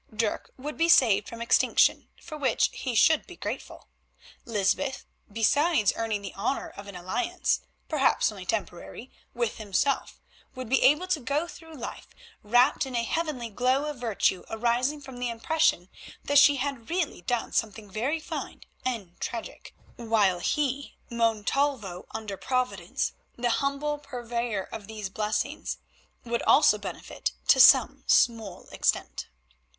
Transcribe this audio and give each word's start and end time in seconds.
Dirk 0.11 0.51
would 0.57 0.77
be 0.77 0.89
saved 0.89 1.29
from 1.29 1.43
extinction 1.43 2.09
for 2.19 2.35
which 2.35 2.71
he 2.73 2.95
should 2.95 3.27
be 3.27 3.35
grateful: 3.35 3.87
Lysbeth, 4.45 5.05
besides 5.31 5.93
earning 5.95 6.23
the 6.23 6.33
honour 6.33 6.69
of 6.71 6.87
an 6.87 6.95
alliance, 6.95 7.61
perhaps 7.87 8.31
only 8.31 8.43
temporary, 8.43 9.11
with 9.35 9.59
himself, 9.59 10.19
would 10.55 10.67
be 10.67 10.81
able 10.81 11.05
to 11.05 11.19
go 11.19 11.45
through 11.47 11.75
life 11.75 12.07
wrapped 12.41 12.87
in 12.87 12.95
a 12.95 13.03
heavenly 13.03 13.51
glow 13.51 13.85
of 13.85 13.99
virtue 13.99 14.43
arising 14.49 15.01
from 15.01 15.17
the 15.19 15.29
impression 15.29 15.87
that 16.23 16.39
she 16.39 16.55
had 16.55 16.89
really 16.89 17.21
done 17.21 17.51
something 17.51 17.87
very 17.87 18.19
fine 18.19 18.63
and 18.83 19.19
tragic, 19.21 19.75
while 19.97 20.39
he, 20.39 20.95
Montalvo, 21.11 22.07
under 22.09 22.37
Providence, 22.37 23.13
the 23.37 23.51
humble 23.61 23.99
purveyor 23.99 24.63
of 24.71 24.87
these 24.87 25.11
blessings, 25.11 25.77
would 26.25 26.41
also 26.41 26.79
benefit 26.79 27.33
to 27.49 27.59
some 27.59 28.03
small 28.07 28.63
extent. 28.71 29.27